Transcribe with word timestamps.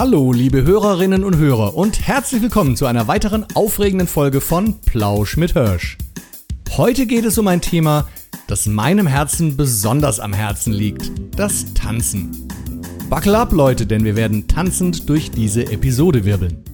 Hallo, 0.00 0.32
liebe 0.32 0.62
Hörerinnen 0.62 1.24
und 1.24 1.36
Hörer 1.36 1.74
und 1.76 2.00
herzlich 2.00 2.40
willkommen 2.40 2.74
zu 2.74 2.86
einer 2.86 3.06
weiteren 3.06 3.44
aufregenden 3.54 4.08
Folge 4.08 4.40
von 4.40 4.80
Plausch 4.80 5.36
mit 5.36 5.52
Hirsch. 5.52 5.98
Heute 6.70 7.06
geht 7.06 7.26
es 7.26 7.36
um 7.36 7.46
ein 7.46 7.60
Thema, 7.60 8.08
das 8.46 8.64
meinem 8.64 9.06
Herzen 9.06 9.58
besonders 9.58 10.18
am 10.18 10.32
Herzen 10.32 10.72
liegt, 10.72 11.12
das 11.38 11.74
Tanzen. 11.74 12.48
Buckle 13.10 13.36
up, 13.36 13.52
Leute, 13.52 13.86
denn 13.86 14.02
wir 14.02 14.16
werden 14.16 14.48
tanzend 14.48 15.06
durch 15.10 15.32
diese 15.32 15.70
Episode 15.70 16.24
wirbeln. 16.24 16.64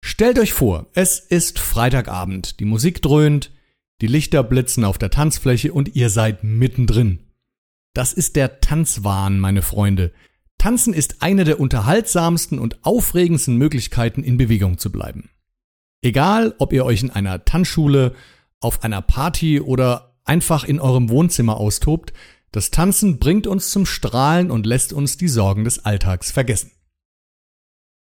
Stellt 0.00 0.38
euch 0.38 0.52
vor, 0.52 0.86
es 0.94 1.18
ist 1.18 1.58
Freitagabend, 1.58 2.60
die 2.60 2.64
Musik 2.64 3.02
dröhnt, 3.02 3.50
die 4.00 4.06
Lichter 4.06 4.44
blitzen 4.44 4.84
auf 4.84 4.98
der 4.98 5.10
Tanzfläche 5.10 5.72
und 5.72 5.96
ihr 5.96 6.10
seid 6.10 6.44
mittendrin. 6.44 7.18
Das 7.92 8.12
ist 8.12 8.36
der 8.36 8.60
Tanzwahn, 8.60 9.40
meine 9.40 9.62
Freunde. 9.62 10.12
Tanzen 10.58 10.92
ist 10.92 11.22
eine 11.22 11.44
der 11.44 11.60
unterhaltsamsten 11.60 12.58
und 12.58 12.84
aufregendsten 12.84 13.56
Möglichkeiten, 13.56 14.22
in 14.22 14.36
Bewegung 14.36 14.78
zu 14.78 14.90
bleiben. 14.90 15.30
Egal, 16.02 16.54
ob 16.58 16.72
ihr 16.72 16.84
euch 16.84 17.02
in 17.02 17.10
einer 17.10 17.44
Tanzschule, 17.44 18.14
auf 18.60 18.82
einer 18.82 19.02
Party 19.02 19.60
oder 19.60 20.16
einfach 20.24 20.64
in 20.64 20.80
eurem 20.80 21.08
Wohnzimmer 21.08 21.56
austobt, 21.56 22.12
das 22.50 22.70
Tanzen 22.70 23.18
bringt 23.18 23.46
uns 23.46 23.70
zum 23.70 23.86
Strahlen 23.86 24.50
und 24.50 24.66
lässt 24.66 24.92
uns 24.92 25.16
die 25.16 25.28
Sorgen 25.28 25.64
des 25.64 25.84
Alltags 25.84 26.30
vergessen. 26.30 26.72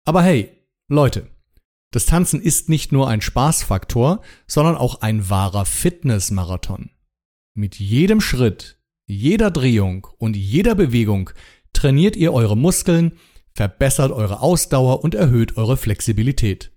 Aber 0.05 0.23
hey, 0.23 0.51
Leute, 0.89 1.29
das 1.91 2.07
Tanzen 2.07 2.41
ist 2.41 2.69
nicht 2.69 2.93
nur 2.93 3.09
ein 3.09 3.21
Spaßfaktor, 3.21 4.23
sondern 4.47 4.77
auch 4.77 5.01
ein 5.01 5.29
wahrer 5.29 5.65
Fitnessmarathon. 5.65 6.91
Mit 7.55 7.79
jedem 7.79 8.21
Schritt, 8.21 8.79
jeder 9.07 9.51
Drehung 9.51 10.07
und 10.19 10.37
jeder 10.37 10.75
Bewegung 10.75 11.31
trainiert 11.87 12.17
ihr 12.17 12.33
eure 12.33 12.57
Muskeln, 12.57 13.13
verbessert 13.55 14.11
eure 14.11 14.41
Ausdauer 14.41 15.05
und 15.05 15.15
erhöht 15.15 15.57
eure 15.57 15.77
Flexibilität. 15.77 16.73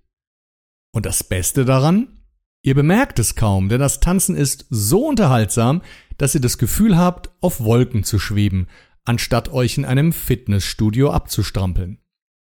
Und 0.94 1.04
das 1.04 1.24
Beste 1.24 1.64
daran? 1.64 2.20
Ihr 2.62 2.76
bemerkt 2.76 3.18
es 3.18 3.34
kaum, 3.34 3.68
denn 3.68 3.80
das 3.80 3.98
Tanzen 3.98 4.36
ist 4.36 4.66
so 4.70 5.08
unterhaltsam, 5.08 5.82
dass 6.16 6.36
ihr 6.36 6.40
das 6.40 6.58
Gefühl 6.58 6.96
habt, 6.96 7.30
auf 7.40 7.58
Wolken 7.58 8.04
zu 8.04 8.20
schweben, 8.20 8.68
anstatt 9.04 9.48
euch 9.48 9.78
in 9.78 9.84
einem 9.84 10.12
Fitnessstudio 10.12 11.10
abzustrampeln. 11.10 11.98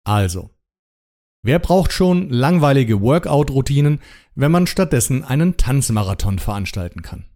Also, 0.02 0.50
wer 1.44 1.60
braucht 1.60 1.92
schon 1.92 2.28
langweilige 2.28 3.00
Workout-Routinen, 3.00 4.00
wenn 4.34 4.50
man 4.50 4.66
stattdessen 4.66 5.22
einen 5.22 5.58
Tanzmarathon 5.58 6.40
veranstalten 6.40 7.02
kann? 7.02 7.26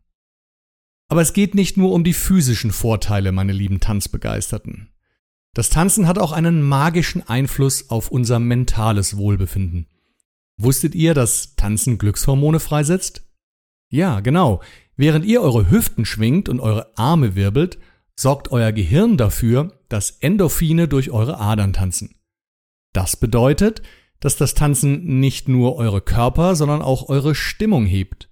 Aber 1.09 1.23
es 1.23 1.33
geht 1.33 1.55
nicht 1.55 1.77
nur 1.77 1.93
um 1.93 2.03
die 2.03 2.13
physischen 2.13 2.73
Vorteile, 2.73 3.31
meine 3.31 3.53
lieben 3.53 3.79
Tanzbegeisterten. 3.79 4.92
Das 5.55 5.69
Tanzen 5.69 6.07
hat 6.09 6.19
auch 6.19 6.33
einen 6.33 6.63
magischen 6.63 7.29
Einfluss 7.29 7.91
auf 7.91 8.11
unser 8.11 8.39
mentales 8.39 9.17
Wohlbefinden. 9.17 9.87
Wusstet 10.57 10.95
ihr, 10.95 11.15
dass 11.15 11.57
Tanzen 11.57 11.99
Glückshormone 11.99 12.61
freisetzt? 12.61 13.27
Ja, 13.91 14.21
genau. 14.21 14.63
Während 14.97 15.25
ihr 15.25 15.43
eure 15.43 15.71
Hüften 15.71 16.05
schwingt 16.05 16.49
und 16.49 16.61
eure 16.61 16.97
Arme 16.97 17.35
wirbelt, 17.35 17.79
sorgt 18.17 18.51
euer 18.51 18.73
Gehirn 18.73 19.17
dafür, 19.17 19.79
dass 19.89 20.11
Endorphine 20.11 20.89
durch 20.89 21.11
eure 21.11 21.39
Adern 21.39 21.73
tanzen. 21.73 22.15
Das 22.93 23.17
bedeutet, 23.17 23.83
dass 24.21 24.37
das 24.37 24.55
Tanzen 24.55 25.21
nicht 25.21 25.49
nur 25.49 25.77
eure 25.77 26.01
Körper, 26.01 26.55
sondern 26.55 26.83
auch 26.83 27.09
eure 27.09 27.35
Stimmung 27.35 27.87
hebt. 27.87 28.31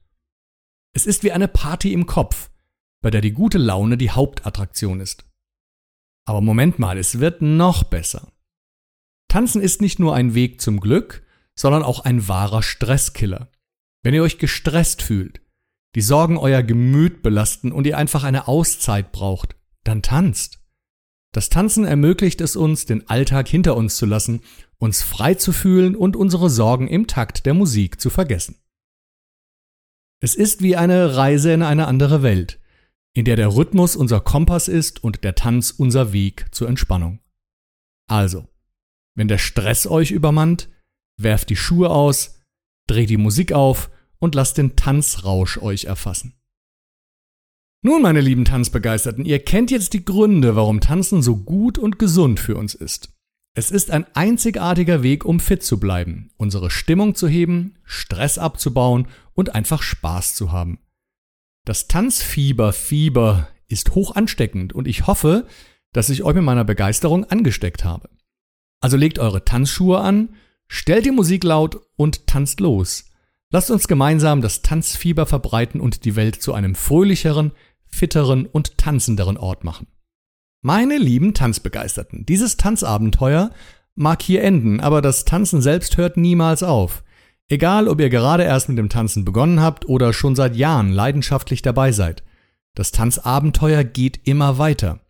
Es 0.93 1.07
ist 1.07 1.23
wie 1.23 1.33
eine 1.33 1.49
Party 1.49 1.93
im 1.93 2.07
Kopf 2.07 2.51
bei 3.01 3.11
der 3.11 3.21
die 3.21 3.33
gute 3.33 3.59
Laune 3.59 3.97
die 3.97 4.11
Hauptattraktion 4.11 5.01
ist. 5.01 5.25
Aber 6.27 6.41
Moment 6.41 6.79
mal, 6.79 6.99
es 6.99 7.21
wird 7.21 7.43
noch 7.43 7.85
besser. 7.85 8.33
Tanzen 9.29 9.63
ist 9.63 9.81
nicht 9.81 9.99
nur 9.99 10.15
ein 10.15 10.35
Weg 10.35 10.61
zum 10.61 10.81
Glück, 10.81 11.25
sondern 11.55 11.83
auch 11.83 12.01
ein 12.01 12.29
wahrer 12.29 12.63
Stresskiller. 12.63 13.51
Wenn 14.03 14.15
ihr 14.15 14.23
euch 14.23 14.39
gestresst 14.39 15.03
fühlt, 15.03 15.41
die 15.95 16.01
Sorgen 16.01 16.37
euer 16.37 16.63
Gemüt 16.63 17.23
belasten 17.23 17.73
und 17.73 17.87
ihr 17.87 17.99
einfach 17.99 18.25
eine 18.25 18.49
Auszeit 18.49 19.13
braucht, 19.13 19.57
dann 19.85 20.03
tanzt. 20.03 20.61
Das 21.33 21.49
Tanzen 21.49 21.85
ermöglicht 21.85 22.41
es 22.41 22.57
uns, 22.57 22.87
den 22.87 23.09
Alltag 23.09 23.49
hinter 23.49 23.77
uns 23.77 23.97
zu 23.97 24.07
lassen, 24.07 24.41
uns 24.79 25.03
frei 25.03 25.35
zu 25.35 25.53
fühlen 25.53 25.95
und 25.95 26.17
unsere 26.17 26.51
Sorgen 26.51 26.89
im 26.89 27.07
Takt 27.07 27.47
der 27.47 27.55
Musik 27.55 28.01
zu 28.01 28.11
vergessen. 28.11 28.57
Es 30.21 30.35
ist 30.35 30.63
wie 30.63 30.77
eine 30.77 31.17
Reise 31.17 31.53
in 31.53 31.63
eine 31.63 31.87
andere 31.87 32.23
Welt, 32.23 32.60
in 33.15 33.25
der 33.25 33.37
der 33.37 33.55
Rhythmus 33.55 33.97
unser 33.97 34.21
Kompass 34.21 34.69
ist 34.69 35.03
und 35.03 35.25
der 35.25 35.35
Tanz 35.35 35.71
unser 35.71 36.13
Weg 36.13 36.47
zur 36.53 36.69
Entspannung. 36.69 37.21
Also, 38.09 38.49
wenn 39.15 39.29
der 39.29 39.39
Stress 39.39 39.87
euch 39.87 40.11
übermannt, 40.11 40.69
werft 41.17 41.51
die 41.51 41.57
Schuhe 41.57 41.91
aus, 41.91 42.41
dreht 42.87 43.11
die 43.11 43.17
Musik 43.17 43.53
auf 43.53 43.91
und 44.19 44.35
lasst 44.35 44.59
den 44.59 44.77
Tanzrausch 44.77 45.59
euch 45.59 45.85
erfassen. 45.85 46.35
Nun, 47.83 48.03
meine 48.03 48.21
lieben 48.21 48.45
Tanzbegeisterten, 48.45 49.25
ihr 49.25 49.43
kennt 49.43 49.71
jetzt 49.71 49.95
die 49.95 50.05
Gründe, 50.05 50.55
warum 50.55 50.81
Tanzen 50.81 51.23
so 51.23 51.37
gut 51.37 51.79
und 51.79 51.99
gesund 51.99 52.39
für 52.39 52.57
uns 52.57 52.75
ist. 52.75 53.17
Es 53.57 53.71
ist 53.71 53.91
ein 53.91 54.07
einzigartiger 54.15 55.03
Weg, 55.03 55.25
um 55.25 55.41
fit 55.41 55.63
zu 55.63 55.81
bleiben, 55.81 56.31
unsere 56.37 56.71
Stimmung 56.71 57.15
zu 57.15 57.27
heben, 57.27 57.79
Stress 57.85 58.39
abzubauen 58.39 59.09
und 59.35 59.55
einfach 59.55 59.83
Spaß 59.83 60.35
zu 60.35 60.53
haben. 60.53 60.79
Das 61.65 61.89
Tanzfieber-Fieber 61.89 63.49
ist 63.69 63.95
hoch 63.95 64.15
ansteckend 64.17 64.73
und 64.73 64.89
ich 64.89 65.07
hoffe, 65.07 65.47
dass 65.93 66.09
ich 66.09 66.23
euch 66.23 66.35
mit 66.35 66.45
meiner 66.45 66.65
Begeisterung 66.65 67.25
angesteckt 67.25 67.85
habe. 67.85 68.11
Also 68.81 68.97
legt 68.97 69.19
eure 69.19 69.45
Tanzschuhe 69.45 70.01
an, 70.01 70.35
stellt 70.69 71.05
die 71.05 71.11
Musik 71.11 71.45
laut 71.45 71.81
und 71.97 72.27
tanzt 72.27 72.61
los. 72.61 73.07
Lasst 73.51 73.71
uns 73.71 73.89
gemeinsam 73.89 74.41
das 74.41 74.63
Tanzfieber 74.63 75.27
verbreiten 75.27 75.81
und 75.81 76.05
die 76.05 76.17
Welt 76.17 76.41
zu 76.41 76.55
einem 76.55 76.75
fröhlicheren, 76.75 77.53
fitteren 77.87 78.47
und 78.47 78.79
tanzenderen 78.79 79.37
Ort 79.37 79.65
machen. 79.65 79.89
Meine 80.63 80.99
lieben 80.99 81.35
Tanzbegeisterten, 81.35 82.27
dieses 82.27 82.57
Tanzabenteuer 82.57 83.51
mag 83.95 84.23
hier 84.23 84.43
enden, 84.43 84.81
aber 84.81 85.03
das 85.03 85.25
Tanzen 85.25 85.61
selbst 85.61 85.97
hört 85.97 86.17
niemals 86.17 86.63
auf. 86.63 87.03
Egal, 87.51 87.89
ob 87.89 88.01
ihr 88.01 88.11
gerade 88.11 88.45
erst 88.45 88.69
mit 88.69 88.79
dem 88.79 88.89
Tanzen 88.89 89.25
begonnen 89.25 89.61
habt 89.61 89.89
oder 89.89 90.13
schon 90.13 90.37
seit 90.37 90.55
Jahren 90.55 90.93
leidenschaftlich 90.93 91.63
dabei 91.63 91.91
seid, 91.91 92.23
das 92.77 92.93
Tanzabenteuer 92.93 93.83
geht 93.83 94.21
immer 94.23 94.59
weiter. 94.59 95.01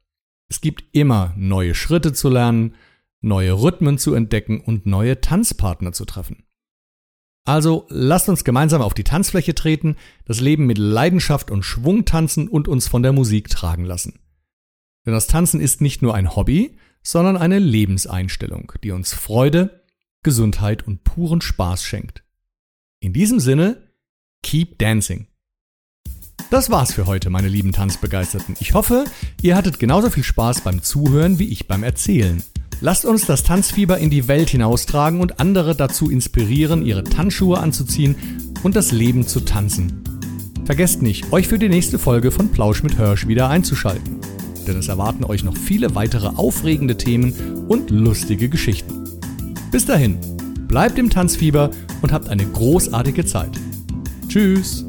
Es 0.48 0.62
gibt 0.62 0.84
immer 0.92 1.34
neue 1.36 1.74
Schritte 1.74 2.14
zu 2.14 2.30
lernen, 2.30 2.76
neue 3.20 3.52
Rhythmen 3.52 3.98
zu 3.98 4.14
entdecken 4.14 4.58
und 4.62 4.86
neue 4.86 5.20
Tanzpartner 5.20 5.92
zu 5.92 6.06
treffen. 6.06 6.44
Also 7.44 7.86
lasst 7.90 8.30
uns 8.30 8.42
gemeinsam 8.42 8.80
auf 8.80 8.94
die 8.94 9.04
Tanzfläche 9.04 9.54
treten, 9.54 9.96
das 10.24 10.40
Leben 10.40 10.64
mit 10.64 10.78
Leidenschaft 10.78 11.50
und 11.50 11.62
Schwung 11.62 12.06
tanzen 12.06 12.48
und 12.48 12.68
uns 12.68 12.88
von 12.88 13.02
der 13.02 13.12
Musik 13.12 13.50
tragen 13.50 13.84
lassen. 13.84 14.18
Denn 15.04 15.12
das 15.12 15.26
Tanzen 15.26 15.60
ist 15.60 15.82
nicht 15.82 16.00
nur 16.00 16.14
ein 16.14 16.34
Hobby, 16.36 16.78
sondern 17.02 17.36
eine 17.36 17.58
Lebenseinstellung, 17.58 18.72
die 18.82 18.92
uns 18.92 19.12
Freude, 19.12 19.84
Gesundheit 20.22 20.86
und 20.86 21.04
puren 21.04 21.42
Spaß 21.42 21.84
schenkt. 21.84 22.24
In 23.02 23.14
diesem 23.14 23.40
Sinne, 23.40 23.78
keep 24.42 24.78
dancing. 24.78 25.26
Das 26.50 26.68
war's 26.68 26.92
für 26.92 27.06
heute, 27.06 27.30
meine 27.30 27.48
lieben 27.48 27.72
Tanzbegeisterten. 27.72 28.56
Ich 28.60 28.74
hoffe, 28.74 29.06
ihr 29.40 29.56
hattet 29.56 29.78
genauso 29.78 30.10
viel 30.10 30.22
Spaß 30.22 30.60
beim 30.60 30.82
Zuhören 30.82 31.38
wie 31.38 31.48
ich 31.48 31.66
beim 31.66 31.82
Erzählen. 31.82 32.42
Lasst 32.82 33.06
uns 33.06 33.24
das 33.24 33.42
Tanzfieber 33.42 33.96
in 33.96 34.10
die 34.10 34.28
Welt 34.28 34.50
hinaustragen 34.50 35.22
und 35.22 35.40
andere 35.40 35.74
dazu 35.74 36.10
inspirieren, 36.10 36.84
ihre 36.84 37.02
Tanzschuhe 37.02 37.58
anzuziehen 37.58 38.16
und 38.62 38.76
das 38.76 38.92
Leben 38.92 39.26
zu 39.26 39.40
tanzen. 39.40 40.04
Vergesst 40.66 41.00
nicht, 41.00 41.32
euch 41.32 41.48
für 41.48 41.58
die 41.58 41.70
nächste 41.70 41.98
Folge 41.98 42.30
von 42.30 42.50
Plausch 42.50 42.82
mit 42.82 42.98
Hirsch 42.98 43.26
wieder 43.26 43.48
einzuschalten. 43.48 44.20
Denn 44.66 44.76
es 44.76 44.88
erwarten 44.88 45.24
euch 45.24 45.42
noch 45.42 45.56
viele 45.56 45.94
weitere 45.94 46.26
aufregende 46.28 46.98
Themen 46.98 47.64
und 47.66 47.88
lustige 47.88 48.50
Geschichten. 48.50 49.04
Bis 49.70 49.86
dahin, 49.86 50.18
bleibt 50.70 51.00
im 51.00 51.10
Tanzfieber 51.10 51.70
und 52.00 52.12
habt 52.12 52.28
eine 52.28 52.46
großartige 52.46 53.26
Zeit. 53.26 53.50
Tschüss! 54.28 54.86